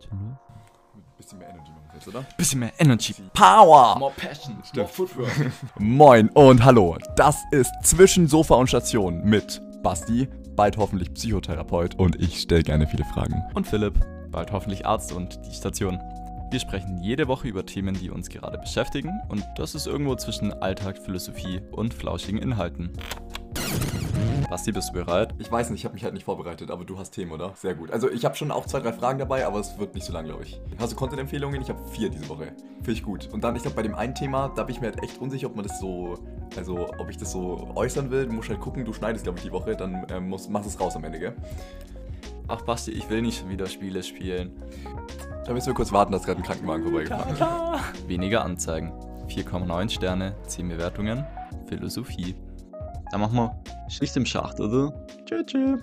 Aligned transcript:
Geht 0.00 0.08
schon 0.08 0.18
los? 0.28 0.36
Bisschen 1.16 1.38
mehr 1.38 1.48
Energy 1.50 1.70
machen 1.70 1.84
wir 1.88 1.94
jetzt, 1.94 2.08
oder? 2.08 2.24
Bisschen 2.36 2.60
mehr 2.60 2.72
Energy. 2.78 3.14
Power! 3.34 3.98
More 3.98 4.12
Passion. 4.16 4.56
More 4.74 4.88
Footwork. 4.88 5.52
Moin 5.78 6.28
und 6.30 6.64
hallo. 6.64 6.96
Das 7.16 7.36
ist 7.50 7.70
Zwischen 7.82 8.26
Sofa 8.26 8.54
und 8.54 8.68
Station 8.68 9.22
mit 9.24 9.60
Basti, 9.82 10.28
bald 10.56 10.76
hoffentlich 10.76 11.12
Psychotherapeut 11.12 11.98
und 11.98 12.16
ich 12.16 12.40
stelle 12.40 12.62
gerne 12.62 12.86
viele 12.86 13.04
Fragen. 13.04 13.42
Und 13.54 13.66
Philipp, 13.66 13.94
bald 14.30 14.52
hoffentlich 14.52 14.86
Arzt 14.86 15.12
und 15.12 15.38
die 15.46 15.54
Station. 15.54 15.98
Wir 16.50 16.58
sprechen 16.58 16.98
jede 17.02 17.28
Woche 17.28 17.48
über 17.48 17.64
Themen, 17.64 17.94
die 17.94 18.10
uns 18.10 18.28
gerade 18.28 18.58
beschäftigen 18.58 19.20
und 19.28 19.44
das 19.56 19.74
ist 19.74 19.86
irgendwo 19.86 20.16
zwischen 20.16 20.52
Alltag, 20.52 20.98
Philosophie 20.98 21.60
und 21.70 21.94
flauschigen 21.94 22.40
Inhalten. 22.40 22.90
Basti, 24.50 24.72
bist 24.72 24.88
du 24.88 24.94
bereit? 24.94 25.32
Ich 25.38 25.50
weiß 25.50 25.70
nicht, 25.70 25.78
ich 25.78 25.84
habe 25.84 25.94
mich 25.94 26.02
halt 26.02 26.12
nicht 26.12 26.24
vorbereitet, 26.24 26.72
aber 26.72 26.84
du 26.84 26.98
hast 26.98 27.12
Themen, 27.12 27.30
oder? 27.30 27.52
Sehr 27.54 27.76
gut. 27.76 27.92
Also 27.92 28.10
ich 28.10 28.24
habe 28.24 28.34
schon 28.34 28.50
auch 28.50 28.66
zwei, 28.66 28.80
drei 28.80 28.92
Fragen 28.92 29.20
dabei, 29.20 29.46
aber 29.46 29.60
es 29.60 29.78
wird 29.78 29.94
nicht 29.94 30.04
so 30.04 30.12
lang, 30.12 30.24
glaube 30.24 30.42
ich. 30.42 30.60
Hast 30.76 30.90
du 30.90 30.96
Content-Empfehlungen? 30.96 31.62
Ich 31.62 31.68
habe 31.68 31.80
vier 31.92 32.10
diese 32.10 32.28
Woche. 32.28 32.52
Finde 32.78 32.92
ich 32.92 33.04
gut. 33.04 33.28
Und 33.32 33.44
dann, 33.44 33.54
ich 33.54 33.62
glaube, 33.62 33.76
bei 33.76 33.82
dem 33.82 33.94
einen 33.94 34.12
Thema, 34.12 34.48
da 34.56 34.64
bin 34.64 34.74
ich 34.74 34.80
mir 34.80 34.88
halt 34.88 35.04
echt 35.04 35.18
unsicher, 35.18 35.46
ob 35.46 35.54
man 35.54 35.68
das 35.68 35.78
so, 35.78 36.18
also 36.56 36.88
ob 36.98 37.08
ich 37.08 37.16
das 37.16 37.30
so 37.30 37.70
äußern 37.76 38.10
will. 38.10 38.26
Du 38.26 38.32
musst 38.32 38.48
halt 38.48 38.58
gucken, 38.58 38.84
du 38.84 38.92
schneidest, 38.92 39.22
glaube 39.22 39.38
ich, 39.38 39.44
die 39.44 39.52
Woche, 39.52 39.76
dann 39.76 40.04
ähm, 40.10 40.28
musst, 40.28 40.50
machst 40.50 40.68
es 40.68 40.80
raus 40.80 40.96
am 40.96 41.04
Ende, 41.04 41.20
gell? 41.20 41.36
Ach 42.48 42.60
Basti, 42.62 42.90
ich 42.90 43.08
will 43.08 43.22
nicht 43.22 43.38
schon 43.38 43.50
wieder 43.50 43.66
Spiele 43.66 44.02
spielen. 44.02 44.50
Da 45.46 45.52
müssen 45.52 45.68
wir 45.68 45.74
kurz 45.74 45.92
warten, 45.92 46.10
dass 46.10 46.24
gerade 46.24 46.40
ein 46.40 46.44
Krankenwagen 46.44 46.82
vorbeigefahren 46.82 47.34
ist. 47.34 48.08
Weniger 48.08 48.42
Anzeigen. 48.44 48.92
4,9 49.28 49.90
Sterne, 49.90 50.34
10 50.48 50.68
Bewertungen. 50.68 51.24
Philosophie. 51.68 52.34
Dann 53.10 53.20
machen 53.20 53.34
wir 53.34 53.62
Schicht 53.88 54.16
im 54.16 54.24
Schacht, 54.24 54.60
oder? 54.60 54.92
Tschüss. 55.26 55.46
tschüss. 55.46 55.80